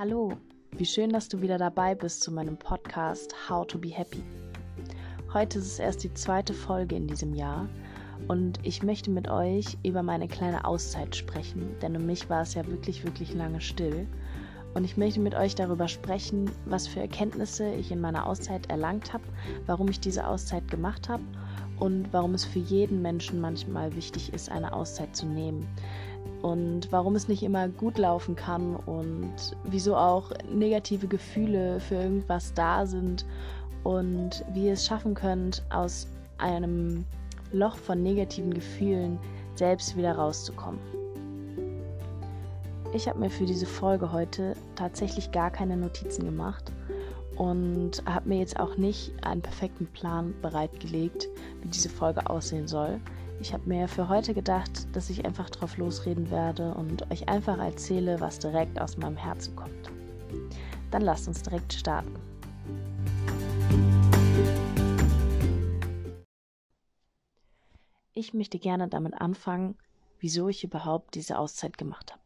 Hallo, 0.00 0.30
wie 0.70 0.86
schön, 0.86 1.10
dass 1.10 1.28
du 1.28 1.40
wieder 1.40 1.58
dabei 1.58 1.92
bist 1.96 2.22
zu 2.22 2.30
meinem 2.30 2.56
Podcast 2.56 3.34
How 3.48 3.66
to 3.66 3.78
Be 3.78 3.88
Happy. 3.88 4.22
Heute 5.32 5.58
ist 5.58 5.66
es 5.66 5.78
erst 5.80 6.04
die 6.04 6.14
zweite 6.14 6.54
Folge 6.54 6.94
in 6.94 7.08
diesem 7.08 7.34
Jahr 7.34 7.68
und 8.28 8.60
ich 8.62 8.84
möchte 8.84 9.10
mit 9.10 9.28
euch 9.28 9.76
über 9.82 10.04
meine 10.04 10.28
kleine 10.28 10.64
Auszeit 10.64 11.16
sprechen, 11.16 11.74
denn 11.82 11.96
um 11.96 12.06
mich 12.06 12.30
war 12.30 12.42
es 12.42 12.54
ja 12.54 12.64
wirklich, 12.68 13.02
wirklich 13.02 13.34
lange 13.34 13.60
still. 13.60 14.06
Und 14.72 14.84
ich 14.84 14.96
möchte 14.96 15.18
mit 15.18 15.34
euch 15.34 15.56
darüber 15.56 15.88
sprechen, 15.88 16.48
was 16.64 16.86
für 16.86 17.00
Erkenntnisse 17.00 17.68
ich 17.74 17.90
in 17.90 18.00
meiner 18.00 18.26
Auszeit 18.26 18.70
erlangt 18.70 19.12
habe, 19.12 19.24
warum 19.66 19.88
ich 19.88 19.98
diese 19.98 20.28
Auszeit 20.28 20.70
gemacht 20.70 21.08
habe 21.08 21.24
und 21.80 22.12
warum 22.12 22.34
es 22.34 22.44
für 22.44 22.60
jeden 22.60 23.02
Menschen 23.02 23.40
manchmal 23.40 23.96
wichtig 23.96 24.32
ist, 24.32 24.48
eine 24.48 24.72
Auszeit 24.74 25.16
zu 25.16 25.26
nehmen 25.26 25.66
und 26.42 26.90
warum 26.92 27.16
es 27.16 27.28
nicht 27.28 27.42
immer 27.42 27.68
gut 27.68 27.98
laufen 27.98 28.36
kann 28.36 28.76
und 28.76 29.56
wieso 29.64 29.96
auch 29.96 30.30
negative 30.52 31.08
Gefühle 31.08 31.80
für 31.80 31.96
irgendwas 31.96 32.54
da 32.54 32.86
sind 32.86 33.26
und 33.84 34.44
wie 34.52 34.66
ihr 34.66 34.74
es 34.74 34.86
schaffen 34.86 35.14
könnt, 35.14 35.62
aus 35.70 36.08
einem 36.38 37.04
Loch 37.52 37.76
von 37.76 38.02
negativen 38.02 38.52
Gefühlen 38.52 39.18
selbst 39.54 39.96
wieder 39.96 40.12
rauszukommen. 40.12 40.78
Ich 42.94 43.08
habe 43.08 43.18
mir 43.18 43.30
für 43.30 43.44
diese 43.44 43.66
Folge 43.66 44.12
heute 44.12 44.54
tatsächlich 44.74 45.30
gar 45.30 45.50
keine 45.50 45.76
Notizen 45.76 46.24
gemacht 46.24 46.72
und 47.36 48.02
habe 48.06 48.28
mir 48.28 48.38
jetzt 48.38 48.58
auch 48.58 48.76
nicht 48.76 49.12
einen 49.22 49.42
perfekten 49.42 49.86
Plan 49.86 50.34
bereitgelegt, 50.40 51.28
wie 51.62 51.68
diese 51.68 51.88
Folge 51.88 52.28
aussehen 52.30 52.66
soll. 52.66 53.00
Ich 53.40 53.52
habe 53.52 53.68
mir 53.68 53.86
für 53.86 54.08
heute 54.08 54.34
gedacht, 54.34 54.88
dass 54.96 55.10
ich 55.10 55.24
einfach 55.24 55.48
drauf 55.48 55.76
losreden 55.76 56.28
werde 56.28 56.74
und 56.74 57.08
euch 57.12 57.28
einfach 57.28 57.58
erzähle, 57.58 58.18
was 58.18 58.40
direkt 58.40 58.80
aus 58.80 58.96
meinem 58.96 59.16
Herzen 59.16 59.54
kommt. 59.54 59.90
Dann 60.90 61.02
lasst 61.02 61.28
uns 61.28 61.42
direkt 61.42 61.72
starten. 61.72 62.14
Ich 68.12 68.34
möchte 68.34 68.58
gerne 68.58 68.88
damit 68.88 69.14
anfangen, 69.20 69.76
wieso 70.18 70.48
ich 70.48 70.64
überhaupt 70.64 71.14
diese 71.14 71.38
Auszeit 71.38 71.78
gemacht 71.78 72.10
habe. 72.10 72.22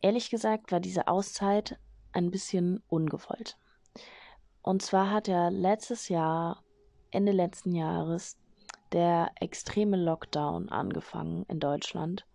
Ehrlich 0.00 0.30
gesagt 0.30 0.72
war 0.72 0.80
diese 0.80 1.06
Auszeit 1.08 1.78
ein 2.12 2.30
bisschen 2.30 2.82
ungewollt. 2.88 3.58
Und 4.62 4.80
zwar 4.80 5.10
hat 5.10 5.28
ja 5.28 5.48
letztes 5.48 6.08
Jahr, 6.08 6.62
Ende 7.10 7.32
letzten 7.32 7.74
Jahres, 7.74 8.38
der 8.92 9.30
extreme 9.40 9.96
Lockdown 9.96 10.68
angefangen 10.68 11.44
in 11.48 11.60
Deutschland. 11.60 12.26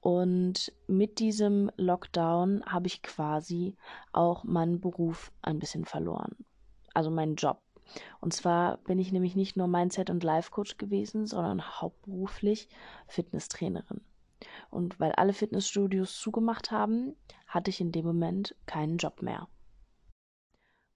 Und 0.00 0.72
mit 0.86 1.18
diesem 1.18 1.70
Lockdown 1.76 2.64
habe 2.64 2.86
ich 2.86 3.02
quasi 3.02 3.76
auch 4.12 4.44
meinen 4.44 4.80
Beruf 4.80 5.30
ein 5.42 5.58
bisschen 5.58 5.84
verloren. 5.84 6.36
Also 6.94 7.10
meinen 7.10 7.36
Job. 7.36 7.60
Und 8.20 8.32
zwar 8.32 8.78
bin 8.78 8.98
ich 8.98 9.12
nämlich 9.12 9.36
nicht 9.36 9.56
nur 9.56 9.66
Mindset- 9.66 10.10
und 10.10 10.24
Life-Coach 10.24 10.78
gewesen, 10.78 11.26
sondern 11.26 11.80
hauptberuflich 11.80 12.68
Fitnesstrainerin. 13.08 14.00
Und 14.70 14.98
weil 15.00 15.12
alle 15.12 15.32
Fitnessstudios 15.32 16.18
zugemacht 16.18 16.70
haben, 16.70 17.14
hatte 17.46 17.70
ich 17.70 17.80
in 17.80 17.92
dem 17.92 18.06
Moment 18.06 18.54
keinen 18.66 18.96
Job 18.96 19.22
mehr. 19.22 19.48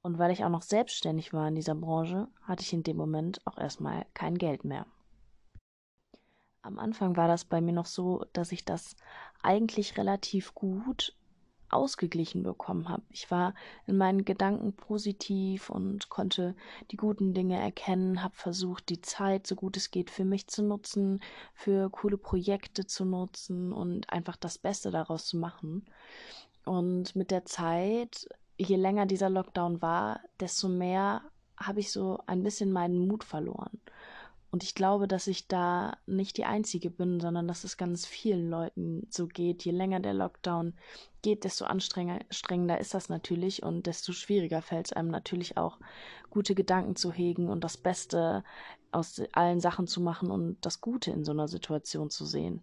Und 0.02 0.18
weil 0.18 0.30
ich 0.30 0.44
auch 0.44 0.50
noch 0.50 0.62
selbstständig 0.62 1.32
war 1.32 1.48
in 1.48 1.54
dieser 1.54 1.74
Branche, 1.74 2.28
hatte 2.42 2.62
ich 2.62 2.72
in 2.72 2.82
dem 2.82 2.96
Moment 2.96 3.40
auch 3.46 3.58
erstmal 3.58 4.06
kein 4.14 4.36
Geld 4.36 4.64
mehr. 4.64 4.86
Am 6.64 6.78
Anfang 6.78 7.14
war 7.18 7.28
das 7.28 7.44
bei 7.44 7.60
mir 7.60 7.74
noch 7.74 7.84
so, 7.84 8.24
dass 8.32 8.50
ich 8.50 8.64
das 8.64 8.96
eigentlich 9.42 9.98
relativ 9.98 10.54
gut 10.54 11.14
ausgeglichen 11.68 12.42
bekommen 12.42 12.88
habe. 12.88 13.02
Ich 13.10 13.30
war 13.30 13.54
in 13.86 13.98
meinen 13.98 14.24
Gedanken 14.24 14.72
positiv 14.72 15.68
und 15.68 16.08
konnte 16.08 16.56
die 16.90 16.96
guten 16.96 17.34
Dinge 17.34 17.60
erkennen, 17.60 18.22
habe 18.22 18.34
versucht, 18.34 18.88
die 18.88 19.02
Zeit 19.02 19.46
so 19.46 19.56
gut 19.56 19.76
es 19.76 19.90
geht 19.90 20.10
für 20.10 20.24
mich 20.24 20.46
zu 20.46 20.62
nutzen, 20.62 21.20
für 21.52 21.90
coole 21.90 22.16
Projekte 22.16 22.86
zu 22.86 23.04
nutzen 23.04 23.70
und 23.70 24.08
einfach 24.08 24.36
das 24.36 24.56
Beste 24.56 24.90
daraus 24.90 25.26
zu 25.26 25.36
machen. 25.36 25.84
Und 26.64 27.14
mit 27.14 27.30
der 27.30 27.44
Zeit, 27.44 28.26
je 28.56 28.76
länger 28.76 29.04
dieser 29.04 29.28
Lockdown 29.28 29.82
war, 29.82 30.20
desto 30.40 30.68
mehr 30.68 31.20
habe 31.58 31.80
ich 31.80 31.92
so 31.92 32.20
ein 32.24 32.42
bisschen 32.42 32.72
meinen 32.72 33.06
Mut 33.06 33.22
verloren. 33.22 33.78
Und 34.54 34.62
ich 34.62 34.76
glaube, 34.76 35.08
dass 35.08 35.26
ich 35.26 35.48
da 35.48 35.96
nicht 36.06 36.36
die 36.36 36.44
Einzige 36.44 36.88
bin, 36.88 37.18
sondern 37.18 37.48
dass 37.48 37.64
es 37.64 37.76
ganz 37.76 38.06
vielen 38.06 38.48
Leuten 38.48 39.04
so 39.10 39.26
geht. 39.26 39.64
Je 39.64 39.72
länger 39.72 39.98
der 39.98 40.14
Lockdown 40.14 40.74
geht, 41.22 41.42
desto 41.42 41.64
anstrengender 41.64 42.78
ist 42.78 42.94
das 42.94 43.08
natürlich 43.08 43.64
und 43.64 43.88
desto 43.88 44.12
schwieriger 44.12 44.62
fällt 44.62 44.86
es 44.86 44.92
einem 44.92 45.10
natürlich 45.10 45.56
auch, 45.56 45.80
gute 46.30 46.54
Gedanken 46.54 46.94
zu 46.94 47.10
hegen 47.10 47.48
und 47.48 47.64
das 47.64 47.76
Beste 47.76 48.44
aus 48.92 49.20
allen 49.32 49.58
Sachen 49.58 49.88
zu 49.88 50.00
machen 50.00 50.30
und 50.30 50.64
das 50.64 50.80
Gute 50.80 51.10
in 51.10 51.24
so 51.24 51.32
einer 51.32 51.48
Situation 51.48 52.08
zu 52.10 52.24
sehen. 52.24 52.62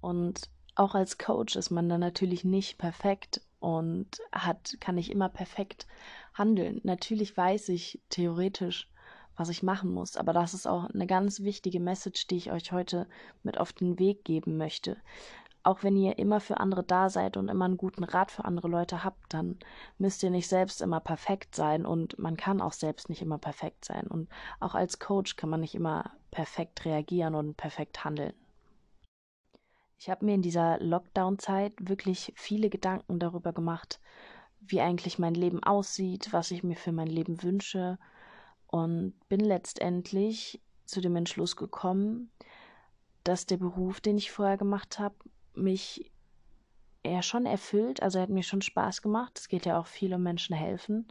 Und 0.00 0.50
auch 0.76 0.94
als 0.94 1.18
Coach 1.18 1.56
ist 1.56 1.70
man 1.70 1.88
dann 1.88 1.98
natürlich 1.98 2.44
nicht 2.44 2.78
perfekt 2.78 3.40
und 3.58 4.20
hat, 4.30 4.76
kann 4.78 4.94
nicht 4.94 5.10
immer 5.10 5.28
perfekt 5.28 5.88
handeln. 6.32 6.80
Natürlich 6.84 7.36
weiß 7.36 7.70
ich 7.70 8.00
theoretisch, 8.08 8.88
was 9.36 9.48
ich 9.48 9.62
machen 9.62 9.92
muss. 9.92 10.16
Aber 10.16 10.32
das 10.32 10.54
ist 10.54 10.66
auch 10.66 10.90
eine 10.90 11.06
ganz 11.06 11.40
wichtige 11.40 11.80
Message, 11.80 12.26
die 12.26 12.36
ich 12.36 12.52
euch 12.52 12.72
heute 12.72 13.06
mit 13.42 13.58
auf 13.58 13.72
den 13.72 13.98
Weg 13.98 14.24
geben 14.24 14.56
möchte. 14.56 14.96
Auch 15.64 15.84
wenn 15.84 15.96
ihr 15.96 16.18
immer 16.18 16.40
für 16.40 16.58
andere 16.58 16.82
da 16.82 17.08
seid 17.08 17.36
und 17.36 17.48
immer 17.48 17.66
einen 17.66 17.76
guten 17.76 18.02
Rat 18.02 18.32
für 18.32 18.44
andere 18.44 18.66
Leute 18.66 19.04
habt, 19.04 19.32
dann 19.32 19.58
müsst 19.96 20.22
ihr 20.24 20.30
nicht 20.30 20.48
selbst 20.48 20.82
immer 20.82 20.98
perfekt 20.98 21.54
sein 21.54 21.86
und 21.86 22.18
man 22.18 22.36
kann 22.36 22.60
auch 22.60 22.72
selbst 22.72 23.08
nicht 23.08 23.22
immer 23.22 23.38
perfekt 23.38 23.84
sein. 23.84 24.08
Und 24.08 24.28
auch 24.58 24.74
als 24.74 24.98
Coach 24.98 25.36
kann 25.36 25.50
man 25.50 25.60
nicht 25.60 25.76
immer 25.76 26.10
perfekt 26.32 26.84
reagieren 26.84 27.36
und 27.36 27.56
perfekt 27.56 28.04
handeln. 28.04 28.34
Ich 29.98 30.10
habe 30.10 30.24
mir 30.24 30.34
in 30.34 30.42
dieser 30.42 30.80
Lockdown-Zeit 30.80 31.74
wirklich 31.78 32.32
viele 32.34 32.68
Gedanken 32.68 33.20
darüber 33.20 33.52
gemacht, 33.52 34.00
wie 34.58 34.80
eigentlich 34.80 35.20
mein 35.20 35.34
Leben 35.34 35.62
aussieht, 35.62 36.32
was 36.32 36.50
ich 36.50 36.64
mir 36.64 36.76
für 36.76 36.90
mein 36.90 37.06
Leben 37.06 37.40
wünsche 37.44 37.98
und 38.72 39.12
bin 39.28 39.40
letztendlich 39.40 40.60
zu 40.86 41.02
dem 41.02 41.14
Entschluss 41.14 41.56
gekommen, 41.56 42.30
dass 43.22 43.46
der 43.46 43.58
Beruf, 43.58 44.00
den 44.00 44.16
ich 44.16 44.32
vorher 44.32 44.56
gemacht 44.56 44.98
habe, 44.98 45.14
mich 45.54 46.10
eher 47.02 47.22
schon 47.22 47.44
erfüllt. 47.44 48.02
Also 48.02 48.18
er 48.18 48.22
hat 48.22 48.30
mir 48.30 48.42
schon 48.42 48.62
Spaß 48.62 49.02
gemacht. 49.02 49.38
Es 49.38 49.48
geht 49.48 49.66
ja 49.66 49.78
auch 49.78 49.86
viel 49.86 50.14
um 50.14 50.22
Menschen 50.22 50.56
helfen. 50.56 51.06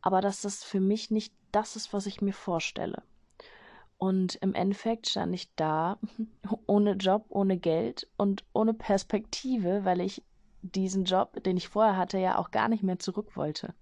Aber 0.00 0.22
dass 0.22 0.40
das 0.40 0.64
für 0.64 0.80
mich 0.80 1.10
nicht 1.10 1.34
das 1.52 1.76
ist, 1.76 1.92
was 1.92 2.06
ich 2.06 2.22
mir 2.22 2.32
vorstelle. 2.32 3.02
Und 3.98 4.36
im 4.36 4.54
Endeffekt 4.54 5.06
stand 5.06 5.34
ich 5.34 5.54
da 5.56 5.98
ohne 6.66 6.92
Job, 6.92 7.26
ohne 7.28 7.58
Geld 7.58 8.08
und 8.16 8.44
ohne 8.54 8.72
Perspektive, 8.72 9.84
weil 9.84 10.00
ich 10.00 10.22
diesen 10.62 11.04
Job, 11.04 11.44
den 11.44 11.58
ich 11.58 11.68
vorher 11.68 11.98
hatte, 11.98 12.16
ja 12.18 12.38
auch 12.38 12.50
gar 12.50 12.68
nicht 12.68 12.82
mehr 12.82 12.98
zurück 12.98 13.36
wollte. 13.36 13.74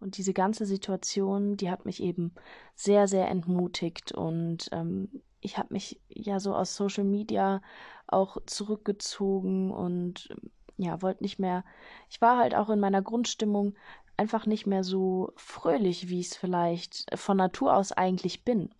Und 0.00 0.18
diese 0.18 0.34
ganze 0.34 0.66
Situation, 0.66 1.56
die 1.56 1.70
hat 1.70 1.86
mich 1.86 2.02
eben 2.02 2.34
sehr, 2.74 3.08
sehr 3.08 3.28
entmutigt. 3.28 4.12
Und 4.12 4.68
ähm, 4.72 5.22
ich 5.40 5.58
habe 5.58 5.72
mich 5.72 6.00
ja 6.08 6.40
so 6.40 6.54
aus 6.54 6.76
Social 6.76 7.04
Media 7.04 7.62
auch 8.06 8.36
zurückgezogen 8.46 9.70
und 9.70 10.28
ja, 10.76 11.00
wollte 11.02 11.22
nicht 11.22 11.38
mehr. 11.38 11.64
Ich 12.10 12.20
war 12.20 12.38
halt 12.38 12.54
auch 12.54 12.68
in 12.68 12.80
meiner 12.80 13.02
Grundstimmung 13.02 13.74
einfach 14.16 14.46
nicht 14.46 14.66
mehr 14.66 14.84
so 14.84 15.32
fröhlich, 15.36 16.08
wie 16.08 16.20
ich 16.20 16.28
es 16.28 16.36
vielleicht 16.36 17.06
von 17.18 17.36
Natur 17.36 17.74
aus 17.74 17.92
eigentlich 17.92 18.44
bin. 18.44 18.70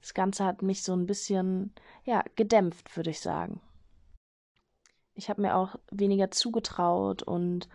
Das 0.00 0.14
Ganze 0.14 0.44
hat 0.44 0.62
mich 0.62 0.82
so 0.82 0.92
ein 0.94 1.06
bisschen, 1.06 1.74
ja, 2.04 2.22
gedämpft, 2.36 2.96
würde 2.96 3.10
ich 3.10 3.20
sagen. 3.20 3.60
Ich 5.14 5.28
habe 5.28 5.42
mir 5.42 5.56
auch 5.56 5.76
weniger 5.90 6.30
zugetraut 6.30 7.22
und 7.22 7.68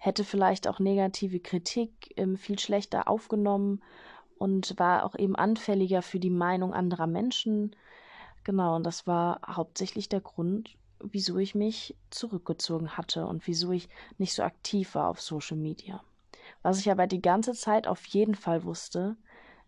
hätte 0.00 0.24
vielleicht 0.24 0.66
auch 0.66 0.80
negative 0.80 1.40
Kritik 1.40 2.14
ähm, 2.16 2.38
viel 2.38 2.58
schlechter 2.58 3.06
aufgenommen 3.06 3.82
und 4.38 4.78
war 4.78 5.04
auch 5.04 5.14
eben 5.14 5.36
anfälliger 5.36 6.00
für 6.00 6.18
die 6.18 6.30
Meinung 6.30 6.72
anderer 6.72 7.06
Menschen. 7.06 7.76
Genau, 8.42 8.76
und 8.76 8.84
das 8.84 9.06
war 9.06 9.42
hauptsächlich 9.46 10.08
der 10.08 10.22
Grund, 10.22 10.74
wieso 11.00 11.36
ich 11.36 11.54
mich 11.54 11.94
zurückgezogen 12.08 12.96
hatte 12.96 13.26
und 13.26 13.46
wieso 13.46 13.72
ich 13.72 13.90
nicht 14.16 14.32
so 14.32 14.42
aktiv 14.42 14.94
war 14.94 15.08
auf 15.08 15.20
Social 15.20 15.58
Media. 15.58 16.02
Was 16.62 16.80
ich 16.80 16.90
aber 16.90 17.06
die 17.06 17.20
ganze 17.20 17.52
Zeit 17.52 17.86
auf 17.86 18.04
jeden 18.06 18.34
Fall 18.34 18.64
wusste, 18.64 19.16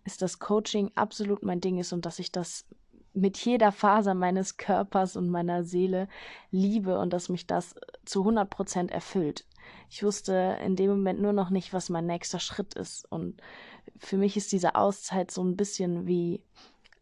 ist, 0.05 0.23
dass 0.23 0.39
Coaching 0.39 0.91
absolut 0.95 1.43
mein 1.43 1.61
Ding 1.61 1.79
ist 1.79 1.93
und 1.93 2.07
dass 2.07 2.19
ich 2.19 2.33
das 2.33 2.65
mit 3.13 3.37
jeder 3.37 3.71
Faser 3.71 4.15
meines 4.15 4.57
Körpers 4.57 5.17
und 5.17 5.29
meiner 5.29 5.65
Seele 5.65 6.09
liebe 6.51 6.99
und 6.99 7.13
dass 7.13 7.29
mich 7.29 7.47
das 7.47 7.75
zu 8.07 8.21
100 8.21 8.49
Prozent 8.49 8.91
erfüllt. 8.91 9.45
Ich 9.91 10.03
wusste 10.03 10.59
in 10.65 10.77
dem 10.77 10.91
Moment 10.91 11.21
nur 11.21 11.33
noch 11.33 11.51
nicht, 11.51 11.73
was 11.73 11.91
mein 11.91 12.07
nächster 12.07 12.41
Schritt 12.41 12.75
ist. 12.75 13.11
Und 13.11 13.41
für 13.99 14.17
mich 14.17 14.37
ist 14.37 14.53
diese 14.53 14.75
Auszeit 14.75 15.31
so 15.31 15.43
ein 15.43 15.57
bisschen 15.57 16.07
wie 16.07 16.43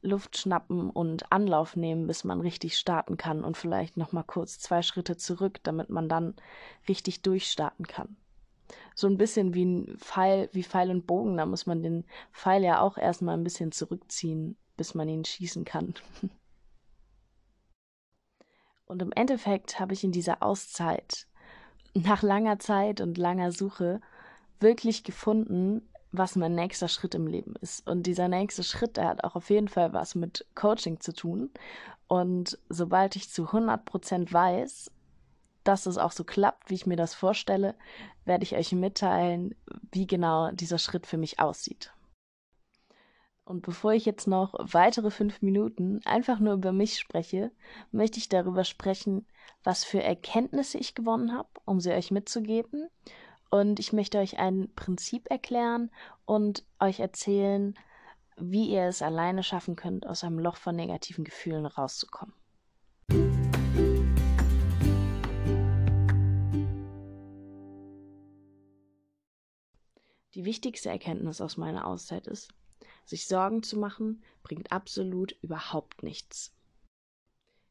Luft 0.03 0.39
schnappen 0.39 0.91
und 0.91 1.31
Anlauf 1.31 1.77
nehmen, 1.77 2.07
bis 2.07 2.25
man 2.25 2.41
richtig 2.41 2.79
starten 2.79 3.17
kann 3.17 3.45
und 3.45 3.57
vielleicht 3.57 3.97
noch 3.97 4.13
mal 4.13 4.23
kurz 4.23 4.59
zwei 4.59 4.83
Schritte 4.83 5.17
zurück, 5.17 5.59
damit 5.63 5.91
man 5.91 6.09
dann 6.09 6.35
richtig 6.89 7.23
durchstarten 7.23 7.87
kann. 7.87 8.17
So 8.95 9.07
ein 9.07 9.19
bisschen 9.19 9.55
wie 9.55 9.65
ein 9.65 9.99
Pfeil, 9.99 10.49
wie 10.53 10.63
Pfeil 10.63 10.91
und 10.91 11.07
Bogen, 11.07 11.37
da 11.37 11.47
muss 11.47 11.67
man 11.67 11.83
den 11.83 12.05
Pfeil 12.33 12.63
ja 12.63 12.81
auch 12.81 12.97
erstmal 12.97 13.37
ein 13.37 13.45
bisschen 13.45 13.73
zurückziehen, 13.73 14.57
bis 14.77 14.95
man 14.95 15.09
ihn 15.09 15.25
schießen 15.25 15.65
kann. 15.65 15.95
Und 18.87 19.03
im 19.03 19.13
Endeffekt 19.13 19.79
habe 19.79 19.93
ich 19.93 20.03
in 20.03 20.11
dieser 20.11 20.43
Auszeit 20.43 21.29
nach 21.95 22.23
langer 22.23 22.59
Zeit 22.59 23.01
und 23.01 23.19
langer 23.19 23.53
Suche 23.53 24.01
wirklich 24.61 25.05
gefunden, 25.05 25.83
was 26.13 26.37
mein 26.37 26.55
nächster 26.55 26.89
Schritt 26.89 27.15
im 27.15 27.27
Leben 27.27 27.55
ist. 27.61 27.87
Und 27.89 28.05
dieser 28.05 28.29
nächste 28.29 28.63
Schritt, 28.63 28.97
der 28.97 29.09
hat 29.09 29.25
auch 29.25 29.37
auf 29.37 29.51
jeden 29.51 29.69
Fall 29.69 29.93
was 29.93 30.15
mit 30.15 30.45
Coaching 30.55 31.01
zu 31.01 31.13
tun. 31.13 31.51
Und 32.09 32.59
sobald 32.69 33.15
ich 33.17 33.31
zu 33.31 33.47
100% 33.47 34.33
weiß, 34.33 34.91
dass 35.65 35.87
es 35.87 35.99
auch 35.99 36.13
so 36.13 36.25
klappt, 36.25 36.71
wie 36.71 36.75
ich 36.75 36.87
mir 36.87 36.97
das 36.97 37.15
vorstelle, 37.15 37.75
werde 38.25 38.45
ich 38.45 38.57
euch 38.57 38.73
mitteilen, 38.73 39.55
wie 39.93 40.07
genau 40.07 40.51
dieser 40.51 40.79
Schritt 40.79 41.07
für 41.07 41.19
mich 41.19 41.39
aussieht. 41.39 41.93
Und 43.51 43.63
bevor 43.63 43.93
ich 43.95 44.05
jetzt 44.05 44.29
noch 44.29 44.55
weitere 44.61 45.11
fünf 45.11 45.43
Minuten 45.43 46.01
einfach 46.05 46.39
nur 46.39 46.55
über 46.55 46.71
mich 46.71 47.01
spreche, 47.01 47.51
möchte 47.91 48.19
ich 48.21 48.29
darüber 48.29 48.63
sprechen, 48.63 49.27
was 49.65 49.83
für 49.83 50.01
Erkenntnisse 50.01 50.79
ich 50.79 50.95
gewonnen 50.95 51.37
habe, 51.37 51.49
um 51.65 51.81
sie 51.81 51.91
euch 51.91 52.13
mitzugeben 52.13 52.89
und 53.51 53.81
ich 53.81 53.93
möchte 53.93 54.19
euch 54.19 54.39
ein 54.39 54.73
Prinzip 54.77 55.29
erklären 55.33 55.91
und 56.27 56.65
euch 56.79 57.01
erzählen, 57.01 57.77
wie 58.37 58.71
ihr 58.71 58.85
es 58.85 59.03
alleine 59.03 59.43
schaffen 59.43 59.75
könnt, 59.75 60.07
aus 60.07 60.23
einem 60.23 60.39
Loch 60.39 60.57
von 60.57 60.77
negativen 60.77 61.25
Gefühlen 61.25 61.67
rauszukommen. 61.67 62.37
Die 70.35 70.45
wichtigste 70.45 70.89
Erkenntnis 70.89 71.41
aus 71.41 71.57
meiner 71.57 71.89
Auszeit 71.89 72.29
ist, 72.29 72.55
sich 73.11 73.27
Sorgen 73.27 73.63
zu 73.63 73.79
machen, 73.79 74.23
bringt 74.43 74.73
absolut 74.73 75.37
überhaupt 75.43 76.03
nichts. 76.03 76.53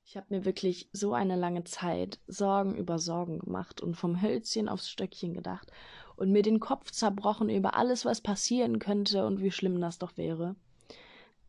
Ich 0.05 0.17
habe 0.17 0.27
mir 0.29 0.45
wirklich 0.45 0.89
so 0.91 1.13
eine 1.13 1.35
lange 1.35 1.63
Zeit 1.63 2.19
Sorgen 2.27 2.75
über 2.75 2.99
Sorgen 2.99 3.39
gemacht 3.39 3.81
und 3.81 3.95
vom 3.95 4.21
Hölzchen 4.21 4.67
aufs 4.67 4.89
Stöckchen 4.89 5.33
gedacht 5.33 5.71
und 6.15 6.31
mir 6.31 6.41
den 6.41 6.59
Kopf 6.59 6.91
zerbrochen 6.91 7.49
über 7.49 7.75
alles, 7.75 8.05
was 8.05 8.21
passieren 8.21 8.79
könnte 8.79 9.25
und 9.25 9.41
wie 9.41 9.51
schlimm 9.51 9.79
das 9.79 9.97
doch 9.99 10.17
wäre, 10.17 10.55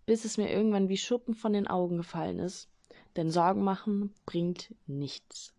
bis 0.07 0.25
es 0.25 0.37
mir 0.37 0.51
irgendwann 0.51 0.89
wie 0.89 0.99
Schuppen 0.99 1.35
von 1.35 1.53
den 1.53 1.67
Augen 1.67 1.97
gefallen 1.97 2.39
ist, 2.39 2.69
denn 3.17 3.31
Sorgen 3.31 3.65
machen 3.65 4.15
bringt 4.27 4.75
nichts. 4.87 5.55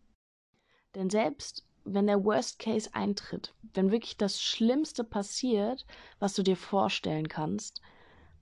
Denn 0.96 1.10
selbst 1.10 1.66
wenn 1.84 2.06
der 2.06 2.24
Worst 2.24 2.60
Case 2.60 2.90
eintritt, 2.94 3.56
wenn 3.74 3.92
wirklich 3.92 4.16
das 4.16 4.42
Schlimmste 4.42 5.04
passiert, 5.04 5.86
was 6.20 6.36
du 6.36 6.44
dir 6.44 6.56
vorstellen 6.56 7.28
kannst, 7.28 7.82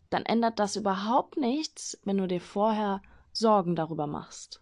dann 0.09 0.25
ändert 0.25 0.59
das 0.59 0.75
überhaupt 0.75 1.37
nichts, 1.37 1.99
wenn 2.03 2.17
du 2.17 2.27
dir 2.27 2.41
vorher 2.41 3.01
Sorgen 3.31 3.75
darüber 3.75 4.07
machst. 4.07 4.61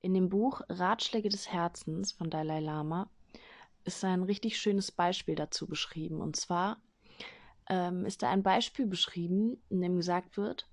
In 0.00 0.14
dem 0.14 0.28
Buch 0.28 0.60
Ratschläge 0.68 1.28
des 1.28 1.50
Herzens 1.50 2.12
von 2.12 2.30
Dalai 2.30 2.60
Lama 2.60 3.10
ist 3.84 4.04
ein 4.04 4.22
richtig 4.22 4.58
schönes 4.58 4.92
Beispiel 4.92 5.34
dazu 5.34 5.66
beschrieben. 5.66 6.20
Und 6.20 6.36
zwar 6.36 6.80
ähm, 7.68 8.06
ist 8.06 8.22
da 8.22 8.30
ein 8.30 8.42
Beispiel 8.42 8.86
beschrieben, 8.86 9.60
in 9.68 9.80
dem 9.80 9.96
gesagt 9.96 10.36
wird, 10.36 10.68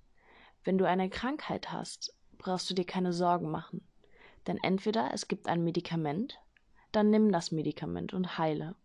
wenn 0.64 0.78
du 0.78 0.86
eine 0.86 1.10
Krankheit 1.10 1.72
hast, 1.72 2.16
brauchst 2.38 2.70
du 2.70 2.74
dir 2.74 2.86
keine 2.86 3.14
Sorgen 3.14 3.50
machen. 3.50 3.88
Denn 4.46 4.60
entweder 4.62 5.12
es 5.14 5.28
gibt 5.28 5.48
ein 5.48 5.64
Medikament, 5.64 6.40
dann 6.92 7.10
nimm 7.10 7.32
das 7.32 7.52
Medikament 7.52 8.14
und 8.14 8.38
heile. 8.38 8.76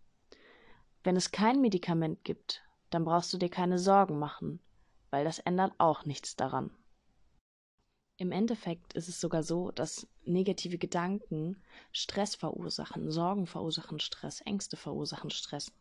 Wenn 1.04 1.16
es 1.16 1.32
kein 1.32 1.60
Medikament 1.60 2.24
gibt, 2.24 2.62
dann 2.90 3.04
brauchst 3.04 3.32
du 3.32 3.38
dir 3.38 3.48
keine 3.48 3.78
Sorgen 3.78 4.18
machen, 4.18 4.60
weil 5.10 5.24
das 5.24 5.38
ändert 5.38 5.72
auch 5.78 6.04
nichts 6.04 6.36
daran. 6.36 6.70
Im 8.16 8.32
Endeffekt 8.32 8.92
ist 8.92 9.08
es 9.08 9.18
sogar 9.18 9.42
so, 9.42 9.70
dass 9.70 10.06
negative 10.24 10.76
Gedanken 10.76 11.56
Stress 11.90 12.34
verursachen, 12.34 13.10
Sorgen 13.10 13.46
verursachen 13.46 13.98
Stress, 13.98 14.42
Ängste 14.42 14.76
verursachen 14.76 15.30
Stress. 15.30 15.72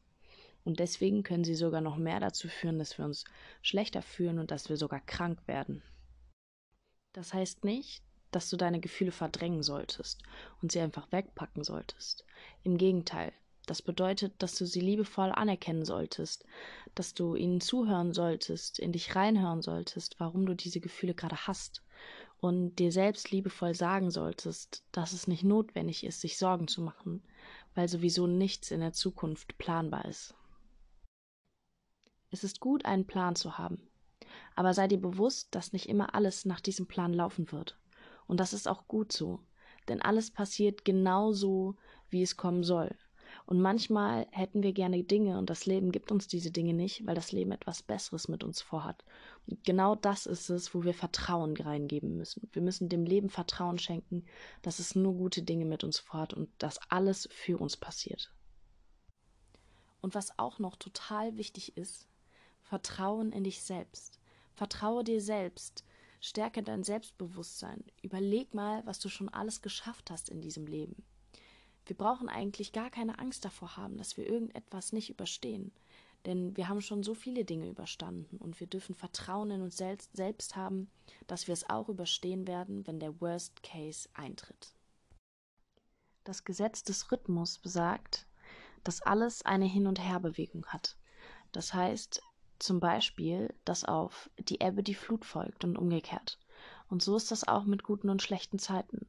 Und 0.63 0.79
deswegen 0.79 1.23
können 1.23 1.43
sie 1.43 1.55
sogar 1.55 1.81
noch 1.81 1.97
mehr 1.97 2.19
dazu 2.19 2.47
führen, 2.47 2.79
dass 2.79 2.97
wir 2.97 3.05
uns 3.05 3.25
schlechter 3.61 4.01
fühlen 4.01 4.39
und 4.39 4.51
dass 4.51 4.69
wir 4.69 4.77
sogar 4.77 5.01
krank 5.01 5.47
werden. 5.47 5.83
Das 7.11 7.33
heißt 7.33 7.65
nicht, 7.65 8.03
dass 8.31 8.49
du 8.49 8.55
deine 8.55 8.79
Gefühle 8.79 9.11
verdrängen 9.11 9.63
solltest 9.63 10.21
und 10.61 10.71
sie 10.71 10.79
einfach 10.79 11.11
wegpacken 11.11 11.63
solltest. 11.63 12.25
Im 12.63 12.77
Gegenteil, 12.77 13.33
das 13.69 13.83
bedeutet, 13.83 14.33
dass 14.39 14.55
du 14.55 14.65
sie 14.65 14.79
liebevoll 14.79 15.31
anerkennen 15.31 15.85
solltest, 15.85 16.43
dass 16.95 17.13
du 17.13 17.35
ihnen 17.35 17.61
zuhören 17.61 18.13
solltest, 18.13 18.79
in 18.79 18.91
dich 18.91 19.15
reinhören 19.15 19.61
solltest, 19.61 20.19
warum 20.19 20.47
du 20.47 20.55
diese 20.55 20.79
Gefühle 20.79 21.13
gerade 21.13 21.45
hast 21.45 21.83
und 22.39 22.77
dir 22.77 22.91
selbst 22.91 23.29
liebevoll 23.29 23.75
sagen 23.75 24.09
solltest, 24.09 24.83
dass 24.91 25.13
es 25.13 25.27
nicht 25.27 25.43
notwendig 25.43 26.03
ist, 26.03 26.21
sich 26.21 26.39
Sorgen 26.39 26.67
zu 26.67 26.81
machen, 26.81 27.21
weil 27.75 27.87
sowieso 27.87 28.25
nichts 28.25 28.71
in 28.71 28.79
der 28.79 28.93
Zukunft 28.93 29.57
planbar 29.59 30.05
ist. 30.05 30.33
Es 32.31 32.43
ist 32.43 32.59
gut, 32.59 32.85
einen 32.85 33.05
Plan 33.05 33.35
zu 33.35 33.59
haben, 33.59 33.87
aber 34.55 34.73
sei 34.73 34.87
dir 34.87 34.99
bewusst, 34.99 35.53
dass 35.53 35.73
nicht 35.73 35.89
immer 35.89 36.15
alles 36.15 36.45
nach 36.45 36.61
diesem 36.61 36.87
Plan 36.87 37.13
laufen 37.13 37.51
wird. 37.51 37.77
Und 38.25 38.39
das 38.39 38.53
ist 38.53 38.67
auch 38.67 38.87
gut 38.87 39.11
so, 39.11 39.39
denn 39.87 40.01
alles 40.01 40.31
passiert 40.31 40.85
genau 40.85 41.33
so, 41.33 41.75
wie 42.09 42.23
es 42.23 42.35
kommen 42.35 42.63
soll. 42.63 42.95
Und 43.49 43.61
manchmal 43.61 44.27
hätten 44.29 44.61
wir 44.61 44.73
gerne 44.73 45.03
Dinge 45.03 45.39
und 45.39 45.49
das 45.49 45.65
Leben 45.65 45.91
gibt 45.91 46.11
uns 46.11 46.27
diese 46.27 46.51
Dinge 46.51 46.75
nicht, 46.75 47.07
weil 47.07 47.15
das 47.15 47.31
Leben 47.31 47.51
etwas 47.51 47.81
Besseres 47.81 48.27
mit 48.27 48.43
uns 48.43 48.61
vorhat. 48.61 49.03
Und 49.47 49.63
genau 49.63 49.95
das 49.95 50.27
ist 50.27 50.51
es, 50.51 50.75
wo 50.75 50.83
wir 50.83 50.93
Vertrauen 50.93 51.57
reingeben 51.57 52.15
müssen. 52.15 52.47
Wir 52.51 52.61
müssen 52.61 52.89
dem 52.89 53.05
Leben 53.05 53.31
Vertrauen 53.31 53.79
schenken, 53.79 54.23
dass 54.61 54.77
es 54.77 54.93
nur 54.93 55.15
gute 55.15 55.41
Dinge 55.41 55.65
mit 55.65 55.83
uns 55.83 55.97
vorhat 55.97 56.35
und 56.35 56.51
dass 56.59 56.79
alles 56.91 57.27
für 57.31 57.57
uns 57.57 57.75
passiert. 57.75 58.31
Und 59.99 60.13
was 60.13 60.37
auch 60.37 60.59
noch 60.59 60.75
total 60.75 61.35
wichtig 61.35 61.75
ist, 61.75 62.07
Vertrauen 62.61 63.31
in 63.31 63.45
dich 63.45 63.63
selbst. 63.63 64.19
Vertraue 64.53 65.03
dir 65.03 65.21
selbst. 65.21 65.83
Stärke 66.21 66.61
dein 66.61 66.83
Selbstbewusstsein. 66.83 67.83
Überleg 68.03 68.53
mal, 68.53 68.85
was 68.85 68.99
du 68.99 69.09
schon 69.09 69.29
alles 69.29 69.63
geschafft 69.63 70.11
hast 70.11 70.29
in 70.29 70.39
diesem 70.39 70.67
Leben. 70.67 71.03
Wir 71.89 71.97
brauchen 71.97 72.29
eigentlich 72.29 72.71
gar 72.71 72.91
keine 72.91 73.17
Angst 73.17 73.43
davor 73.43 73.75
haben, 73.75 73.97
dass 73.97 74.15
wir 74.15 74.29
irgendetwas 74.29 74.93
nicht 74.93 75.09
überstehen. 75.09 75.71
Denn 76.25 76.55
wir 76.55 76.69
haben 76.69 76.81
schon 76.81 77.01
so 77.01 77.15
viele 77.15 77.45
Dinge 77.45 77.67
überstanden 77.67 78.37
und 78.37 78.59
wir 78.59 78.67
dürfen 78.67 78.93
Vertrauen 78.93 79.49
in 79.49 79.63
uns 79.63 79.77
selbst, 79.77 80.15
selbst 80.15 80.55
haben, 80.55 80.91
dass 81.25 81.47
wir 81.47 81.53
es 81.53 81.67
auch 81.67 81.89
überstehen 81.89 82.45
werden, 82.47 82.85
wenn 82.85 82.99
der 82.99 83.19
Worst 83.21 83.63
Case 83.63 84.07
eintritt. 84.13 84.75
Das 86.25 86.43
Gesetz 86.43 86.83
des 86.83 87.11
Rhythmus 87.11 87.57
besagt, 87.57 88.27
dass 88.83 89.01
alles 89.01 89.43
eine 89.43 89.65
Hin- 89.65 89.87
und 89.87 89.99
Herbewegung 89.99 90.67
hat. 90.67 90.95
Das 91.53 91.73
heißt 91.73 92.21
zum 92.59 92.79
Beispiel, 92.79 93.51
dass 93.65 93.83
auf 93.83 94.29
die 94.37 94.61
Ebbe 94.61 94.83
die 94.83 94.93
Flut 94.93 95.25
folgt 95.25 95.63
und 95.63 95.75
umgekehrt. 95.75 96.37
Und 96.87 97.01
so 97.01 97.15
ist 97.15 97.31
das 97.31 97.47
auch 97.47 97.63
mit 97.63 97.81
guten 97.81 98.09
und 98.11 98.21
schlechten 98.21 98.59
Zeiten. 98.59 99.07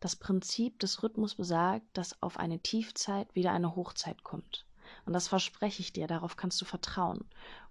Das 0.00 0.16
Prinzip 0.16 0.78
des 0.78 1.02
Rhythmus 1.02 1.34
besagt, 1.34 1.86
dass 1.92 2.22
auf 2.22 2.38
eine 2.38 2.58
Tiefzeit 2.60 3.34
wieder 3.34 3.52
eine 3.52 3.76
Hochzeit 3.76 4.22
kommt. 4.24 4.66
Und 5.04 5.12
das 5.12 5.28
verspreche 5.28 5.82
ich 5.82 5.92
dir, 5.92 6.06
darauf 6.06 6.36
kannst 6.36 6.60
du 6.60 6.64
vertrauen. 6.64 7.24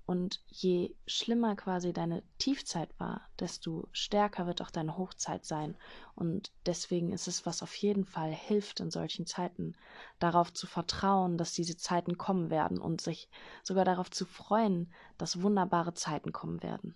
Und 0.05 0.41
je 0.47 0.95
schlimmer 1.05 1.55
quasi 1.55 1.93
deine 1.93 2.23
Tiefzeit 2.39 2.89
war, 2.99 3.21
desto 3.39 3.87
stärker 3.91 4.47
wird 4.47 4.61
auch 4.61 4.71
deine 4.71 4.97
Hochzeit 4.97 5.45
sein. 5.45 5.77
Und 6.15 6.51
deswegen 6.65 7.11
ist 7.11 7.27
es, 7.27 7.45
was 7.45 7.61
auf 7.61 7.75
jeden 7.75 8.05
Fall 8.05 8.31
hilft 8.31 8.79
in 8.79 8.89
solchen 8.89 9.27
Zeiten, 9.27 9.75
darauf 10.17 10.51
zu 10.51 10.65
vertrauen, 10.65 11.37
dass 11.37 11.53
diese 11.53 11.77
Zeiten 11.77 12.17
kommen 12.17 12.49
werden 12.49 12.79
und 12.79 13.01
sich 13.01 13.29
sogar 13.63 13.85
darauf 13.85 14.09
zu 14.09 14.25
freuen, 14.25 14.91
dass 15.19 15.43
wunderbare 15.43 15.93
Zeiten 15.93 16.31
kommen 16.31 16.63
werden. 16.63 16.95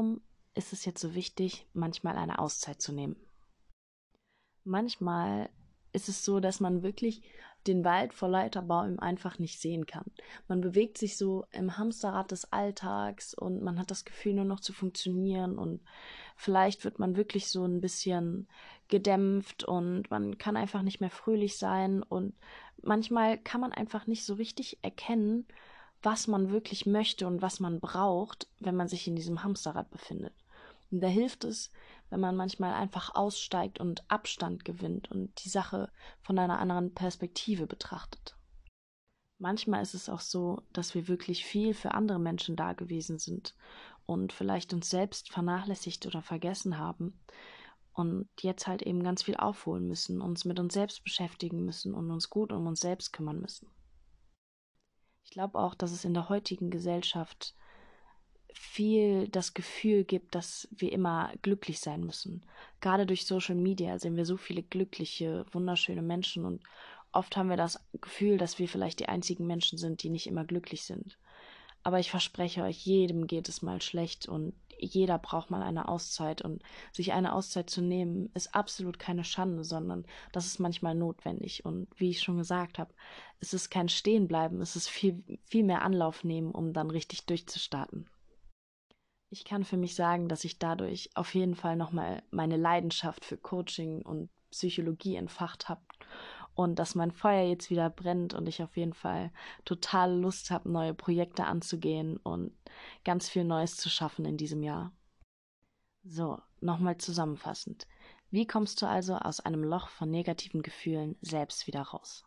Warum 0.00 0.22
ist 0.54 0.72
es 0.72 0.86
jetzt 0.86 1.02
so 1.02 1.14
wichtig, 1.14 1.66
manchmal 1.74 2.16
eine 2.16 2.38
Auszeit 2.38 2.80
zu 2.80 2.90
nehmen? 2.90 3.16
Manchmal 4.64 5.50
ist 5.92 6.08
es 6.08 6.24
so, 6.24 6.40
dass 6.40 6.58
man 6.58 6.82
wirklich 6.82 7.20
den 7.66 7.84
Wald 7.84 8.14
vor 8.14 8.30
lauter 8.30 8.62
Bäumen 8.62 8.98
einfach 8.98 9.38
nicht 9.38 9.60
sehen 9.60 9.84
kann. 9.84 10.10
Man 10.48 10.62
bewegt 10.62 10.96
sich 10.96 11.18
so 11.18 11.44
im 11.50 11.76
Hamsterrad 11.76 12.30
des 12.30 12.50
Alltags 12.50 13.34
und 13.34 13.62
man 13.62 13.78
hat 13.78 13.90
das 13.90 14.06
Gefühl, 14.06 14.32
nur 14.32 14.46
noch 14.46 14.60
zu 14.60 14.72
funktionieren 14.72 15.58
und 15.58 15.82
vielleicht 16.34 16.82
wird 16.84 16.98
man 16.98 17.14
wirklich 17.14 17.48
so 17.48 17.66
ein 17.66 17.82
bisschen 17.82 18.48
gedämpft 18.88 19.64
und 19.64 20.10
man 20.10 20.38
kann 20.38 20.56
einfach 20.56 20.80
nicht 20.80 21.02
mehr 21.02 21.10
fröhlich 21.10 21.58
sein 21.58 22.02
und 22.02 22.32
manchmal 22.80 23.36
kann 23.36 23.60
man 23.60 23.72
einfach 23.72 24.06
nicht 24.06 24.24
so 24.24 24.32
richtig 24.32 24.78
erkennen, 24.80 25.46
was 26.02 26.26
man 26.26 26.50
wirklich 26.50 26.86
möchte 26.86 27.26
und 27.26 27.42
was 27.42 27.60
man 27.60 27.80
braucht, 27.80 28.48
wenn 28.58 28.76
man 28.76 28.88
sich 28.88 29.06
in 29.06 29.16
diesem 29.16 29.42
Hamsterrad 29.42 29.90
befindet. 29.90 30.34
Und 30.90 31.00
da 31.00 31.06
hilft 31.06 31.44
es, 31.44 31.70
wenn 32.08 32.20
man 32.20 32.36
manchmal 32.36 32.72
einfach 32.72 33.14
aussteigt 33.14 33.78
und 33.80 34.10
Abstand 34.10 34.64
gewinnt 34.64 35.10
und 35.10 35.44
die 35.44 35.48
Sache 35.48 35.90
von 36.22 36.38
einer 36.38 36.58
anderen 36.58 36.92
Perspektive 36.94 37.66
betrachtet. 37.66 38.36
Manchmal 39.38 39.82
ist 39.82 39.94
es 39.94 40.08
auch 40.08 40.20
so, 40.20 40.62
dass 40.72 40.94
wir 40.94 41.08
wirklich 41.08 41.44
viel 41.44 41.72
für 41.72 41.92
andere 41.92 42.18
Menschen 42.18 42.56
da 42.56 42.72
gewesen 42.72 43.18
sind 43.18 43.54
und 44.04 44.32
vielleicht 44.32 44.74
uns 44.74 44.90
selbst 44.90 45.30
vernachlässigt 45.30 46.06
oder 46.06 46.20
vergessen 46.20 46.76
haben 46.76 47.18
und 47.94 48.28
jetzt 48.40 48.66
halt 48.66 48.82
eben 48.82 49.02
ganz 49.02 49.22
viel 49.22 49.36
aufholen 49.36 49.86
müssen, 49.86 50.20
uns 50.20 50.44
mit 50.44 50.58
uns 50.58 50.74
selbst 50.74 51.04
beschäftigen 51.04 51.64
müssen 51.64 51.94
und 51.94 52.10
uns 52.10 52.28
gut 52.28 52.52
um 52.52 52.66
uns 52.66 52.80
selbst 52.80 53.12
kümmern 53.12 53.40
müssen. 53.40 53.68
Ich 55.30 55.34
glaube 55.34 55.60
auch, 55.60 55.76
dass 55.76 55.92
es 55.92 56.04
in 56.04 56.12
der 56.12 56.28
heutigen 56.28 56.70
Gesellschaft 56.70 57.54
viel 58.52 59.28
das 59.28 59.54
Gefühl 59.54 60.02
gibt, 60.02 60.34
dass 60.34 60.66
wir 60.72 60.90
immer 60.90 61.32
glücklich 61.42 61.78
sein 61.78 62.00
müssen. 62.00 62.44
Gerade 62.80 63.06
durch 63.06 63.24
Social 63.24 63.54
Media 63.54 63.96
sehen 64.00 64.16
wir 64.16 64.26
so 64.26 64.36
viele 64.36 64.64
glückliche, 64.64 65.46
wunderschöne 65.52 66.02
Menschen 66.02 66.44
und 66.44 66.64
oft 67.12 67.36
haben 67.36 67.48
wir 67.48 67.56
das 67.56 67.78
Gefühl, 68.00 68.38
dass 68.38 68.58
wir 68.58 68.66
vielleicht 68.66 68.98
die 68.98 69.08
einzigen 69.08 69.46
Menschen 69.46 69.78
sind, 69.78 70.02
die 70.02 70.10
nicht 70.10 70.26
immer 70.26 70.44
glücklich 70.44 70.82
sind. 70.82 71.16
Aber 71.84 72.00
ich 72.00 72.10
verspreche 72.10 72.64
euch, 72.64 72.84
jedem 72.84 73.28
geht 73.28 73.48
es 73.48 73.62
mal 73.62 73.80
schlecht 73.80 74.26
und 74.26 74.52
jeder 74.80 75.18
braucht 75.18 75.50
mal 75.50 75.62
eine 75.62 75.88
Auszeit 75.88 76.42
und 76.42 76.62
sich 76.92 77.12
eine 77.12 77.34
Auszeit 77.34 77.70
zu 77.70 77.82
nehmen 77.82 78.30
ist 78.34 78.54
absolut 78.54 78.98
keine 78.98 79.24
Schande, 79.24 79.64
sondern 79.64 80.04
das 80.32 80.46
ist 80.46 80.58
manchmal 80.58 80.94
notwendig 80.94 81.64
und 81.64 81.88
wie 81.96 82.10
ich 82.10 82.22
schon 82.22 82.38
gesagt 82.38 82.78
habe, 82.78 82.92
es 83.40 83.54
ist 83.54 83.70
kein 83.70 83.88
Stehenbleiben, 83.88 84.60
es 84.60 84.76
ist 84.76 84.88
viel 84.88 85.22
viel 85.44 85.64
mehr 85.64 85.82
Anlauf 85.82 86.24
nehmen, 86.24 86.52
um 86.52 86.72
dann 86.72 86.90
richtig 86.90 87.26
durchzustarten. 87.26 88.08
Ich 89.30 89.44
kann 89.44 89.64
für 89.64 89.76
mich 89.76 89.94
sagen, 89.94 90.28
dass 90.28 90.44
ich 90.44 90.58
dadurch 90.58 91.10
auf 91.14 91.34
jeden 91.34 91.54
Fall 91.54 91.76
nochmal 91.76 92.22
meine 92.30 92.56
Leidenschaft 92.56 93.24
für 93.24 93.36
Coaching 93.36 94.02
und 94.02 94.28
Psychologie 94.50 95.14
entfacht 95.14 95.68
habe 95.68 95.82
und 96.54 96.78
dass 96.78 96.94
mein 96.94 97.12
Feuer 97.12 97.48
jetzt 97.48 97.70
wieder 97.70 97.88
brennt 97.90 98.34
und 98.34 98.48
ich 98.48 98.62
auf 98.62 98.76
jeden 98.76 98.92
Fall 98.92 99.30
total 99.64 100.18
Lust 100.18 100.50
habe, 100.50 100.70
neue 100.70 100.94
Projekte 100.94 101.44
anzugehen 101.44 102.16
und 102.18 102.52
ganz 103.04 103.28
viel 103.28 103.44
Neues 103.44 103.76
zu 103.76 103.88
schaffen 103.88 104.24
in 104.24 104.36
diesem 104.36 104.62
Jahr. 104.62 104.92
So, 106.02 106.40
nochmal 106.60 106.96
zusammenfassend. 106.98 107.86
Wie 108.30 108.46
kommst 108.46 108.80
du 108.80 108.86
also 108.86 109.16
aus 109.16 109.40
einem 109.40 109.64
Loch 109.64 109.88
von 109.88 110.10
negativen 110.10 110.62
Gefühlen 110.62 111.16
selbst 111.20 111.66
wieder 111.66 111.82
raus? 111.82 112.24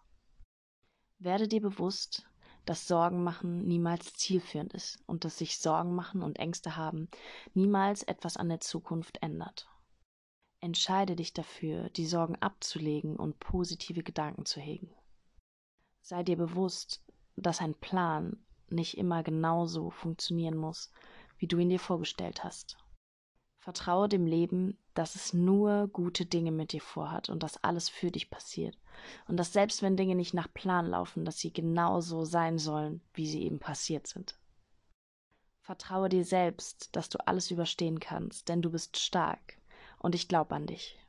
Werde 1.17 1.47
dir 1.47 1.61
bewusst, 1.61 2.27
dass 2.65 2.87
Sorgen 2.87 3.23
machen 3.23 3.65
niemals 3.67 4.13
zielführend 4.13 4.73
ist 4.73 5.01
und 5.07 5.25
dass 5.25 5.37
sich 5.37 5.57
Sorgen 5.57 5.95
machen 5.95 6.21
und 6.21 6.39
Ängste 6.39 6.75
haben 6.75 7.09
niemals 7.53 8.03
etwas 8.03 8.37
an 8.37 8.49
der 8.49 8.59
Zukunft 8.59 9.21
ändert. 9.21 9.67
Entscheide 10.59 11.15
dich 11.15 11.33
dafür, 11.33 11.89
die 11.89 12.05
Sorgen 12.05 12.35
abzulegen 12.37 13.17
und 13.17 13.39
positive 13.39 14.03
Gedanken 14.03 14.45
zu 14.45 14.61
hegen. 14.61 14.93
Sei 16.01 16.23
dir 16.23 16.37
bewusst, 16.37 17.03
dass 17.35 17.59
ein 17.59 17.75
Plan 17.75 18.45
nicht 18.73 18.97
immer 18.97 19.23
genauso 19.23 19.89
funktionieren 19.89 20.57
muss, 20.57 20.91
wie 21.37 21.47
du 21.47 21.57
ihn 21.57 21.69
dir 21.69 21.79
vorgestellt 21.79 22.43
hast. 22.43 22.77
Vertraue 23.59 24.09
dem 24.09 24.25
Leben, 24.25 24.77
dass 24.93 25.15
es 25.15 25.33
nur 25.33 25.87
gute 25.87 26.25
Dinge 26.25 26.51
mit 26.51 26.73
dir 26.73 26.81
vorhat 26.81 27.29
und 27.29 27.43
dass 27.43 27.63
alles 27.63 27.87
für 27.87 28.11
dich 28.11 28.29
passiert. 28.29 28.77
Und 29.27 29.37
dass 29.37 29.53
selbst 29.53 29.81
wenn 29.81 29.95
Dinge 29.95 30.15
nicht 30.15 30.33
nach 30.33 30.53
Plan 30.53 30.85
laufen, 30.85 31.23
dass 31.23 31.39
sie 31.39 31.53
genauso 31.53 32.25
sein 32.25 32.57
sollen, 32.57 33.01
wie 33.13 33.25
sie 33.25 33.43
eben 33.43 33.59
passiert 33.59 34.05
sind. 34.07 34.37
Vertraue 35.61 36.09
dir 36.09 36.25
selbst, 36.25 36.93
dass 36.93 37.07
du 37.07 37.25
alles 37.25 37.51
überstehen 37.51 38.01
kannst, 38.01 38.49
denn 38.49 38.61
du 38.61 38.69
bist 38.69 38.99
stark 38.99 39.57
und 39.97 40.13
ich 40.13 40.27
glaube 40.27 40.55
an 40.55 40.67
dich. 40.67 40.99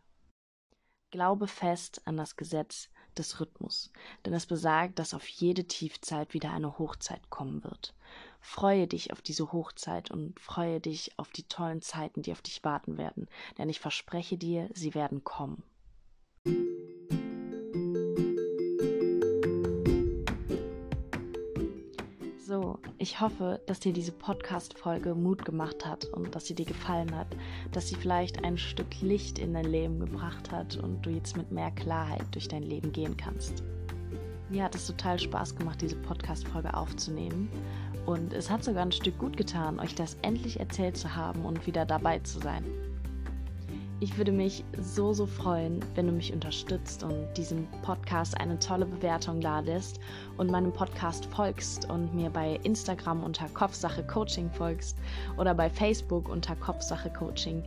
Glaube 1.11 1.49
fest 1.49 2.02
an 2.06 2.16
das 2.16 2.37
Gesetz 2.37 2.88
des 3.18 3.40
Rhythmus, 3.40 3.90
denn 4.25 4.33
es 4.35 4.47
besagt, 4.47 4.99
dass 4.99 5.14
auf 5.14 5.26
jede 5.26 5.64
Tiefzeit 5.64 6.35
wieder 6.35 6.52
eine 6.52 6.78
Hochzeit 6.78 7.30
kommen 7.30 7.64
wird. 7.64 7.94
Freue 8.40 8.87
dich 8.87 9.12
auf 9.12 9.23
diese 9.23 9.52
Hochzeit 9.52 10.11
und 10.11 10.38
freue 10.38 10.80
dich 10.80 11.18
auf 11.18 11.30
die 11.30 11.44
tollen 11.44 11.83
Zeiten, 11.83 12.23
die 12.23 12.33
auf 12.33 12.42
dich 12.42 12.62
warten 12.64 12.99
werden, 12.99 13.28
denn 13.59 13.68
ich 13.68 13.80
verspreche 13.80 14.37
dir, 14.37 14.68
sie 14.75 14.94
werden 14.94 15.25
kommen. 15.25 15.62
Ich 22.99 23.21
hoffe, 23.21 23.61
dass 23.67 23.81
dir 23.81 23.93
diese 23.93 24.12
Podcast-Folge 24.12 25.14
Mut 25.14 25.45
gemacht 25.45 25.85
hat 25.85 26.07
und 26.07 26.35
dass 26.35 26.47
sie 26.47 26.55
dir 26.55 26.67
gefallen 26.67 27.14
hat, 27.17 27.29
dass 27.73 27.88
sie 27.88 27.97
vielleicht 27.97 28.45
ein 28.45 28.57
Stück 28.57 29.00
Licht 29.00 29.38
in 29.38 29.55
dein 29.55 29.64
Leben 29.64 30.00
gebracht 30.00 30.50
hat 30.50 30.76
und 30.76 31.05
du 31.05 31.11
jetzt 31.11 31.37
mit 31.37 31.50
mehr 31.50 31.71
Klarheit 31.73 32.25
durch 32.33 32.49
dein 32.49 32.62
Leben 32.62 32.93
gehen 32.93 33.17
kannst. 33.17 33.62
Mir 34.50 34.64
hat 34.64 34.75
es 34.75 34.87
total 34.87 35.19
Spaß 35.19 35.57
gemacht, 35.57 35.81
diese 35.81 35.97
Podcast-Folge 35.97 36.75
aufzunehmen 36.75 37.49
und 38.07 38.33
es 38.33 38.50
hat 38.50 38.62
sogar 38.62 38.83
ein 38.83 38.93
Stück 38.93 39.19
gut 39.19 39.37
getan, 39.37 39.81
euch 39.81 39.95
das 39.95 40.17
endlich 40.23 40.61
erzählt 40.61 40.97
zu 40.97 41.14
haben 41.17 41.45
und 41.45 41.67
wieder 41.67 41.87
dabei 41.87 42.19
zu 42.21 42.38
sein. 42.38 42.64
Ich 44.00 44.18
würde 44.18 44.32
mich 44.32 44.64
so, 44.80 45.12
so 45.12 45.24
freuen, 45.24 45.78
wenn 45.94 46.06
du 46.06 46.12
mich 46.12 46.32
unterstützt 46.32 47.04
und 47.04 47.32
diesem 47.36 47.68
Podcast 47.82 48.38
eine 48.40 48.58
tolle 48.58 48.86
Bewertung 48.86 49.40
ladest 49.40 50.00
und 50.36 50.50
meinem 50.50 50.72
Podcast 50.72 51.26
folgst 51.26 51.88
und 51.88 52.12
mir 52.12 52.28
bei 52.28 52.58
Instagram 52.64 53.22
unter 53.22 53.48
Kopfsache 53.50 54.04
Coaching 54.04 54.50
folgst 54.50 54.98
oder 55.38 55.54
bei 55.54 55.70
Facebook 55.70 56.28
unter 56.28 56.56
Kopfsache 56.56 57.08
Coaching. 57.10 57.62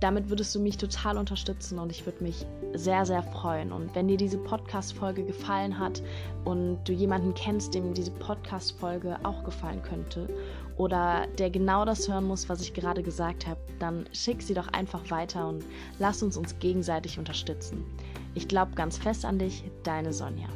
Damit 0.00 0.28
würdest 0.28 0.54
du 0.54 0.60
mich 0.60 0.76
total 0.76 1.16
unterstützen 1.16 1.78
und 1.78 1.90
ich 1.90 2.04
würde 2.04 2.22
mich 2.22 2.44
sehr, 2.74 3.06
sehr 3.06 3.22
freuen. 3.22 3.72
Und 3.72 3.94
wenn 3.94 4.06
dir 4.06 4.18
diese 4.18 4.36
Podcast-Folge 4.36 5.24
gefallen 5.24 5.78
hat 5.78 6.02
und 6.44 6.84
du 6.84 6.92
jemanden 6.92 7.32
kennst, 7.32 7.74
dem 7.74 7.94
diese 7.94 8.10
Podcast-Folge 8.10 9.16
auch 9.22 9.42
gefallen 9.44 9.82
könnte 9.82 10.28
oder 10.76 11.26
der 11.38 11.50
genau 11.50 11.84
das 11.84 12.08
hören 12.08 12.24
muss, 12.24 12.48
was 12.48 12.60
ich 12.60 12.74
gerade 12.74 13.02
gesagt 13.02 13.46
habe, 13.46 13.60
dann 13.78 14.06
schick 14.12 14.42
sie 14.42 14.54
doch 14.54 14.68
einfach 14.68 15.10
weiter 15.10 15.48
und 15.48 15.64
lass 15.98 16.22
uns 16.22 16.36
uns 16.36 16.58
gegenseitig 16.58 17.18
unterstützen. 17.18 17.84
Ich 18.34 18.48
glaube 18.48 18.72
ganz 18.74 18.98
fest 18.98 19.24
an 19.24 19.38
dich, 19.38 19.64
deine 19.84 20.12
Sonja. 20.12 20.48